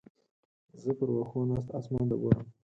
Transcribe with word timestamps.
زه 0.81 0.89
پر 0.97 1.09
وښو 1.17 1.39
ناسته 1.49 1.71
اسمان 1.79 2.05
ته 2.09 2.15
ګورم. 2.21 2.45